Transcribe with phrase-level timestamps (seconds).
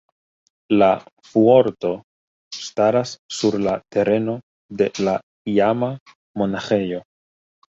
[0.77, 0.87] La
[1.31, 1.91] fuorto
[2.59, 4.35] staras sur la tereno
[4.81, 5.17] de la
[5.59, 5.93] iama
[6.45, 7.05] monaĥejo.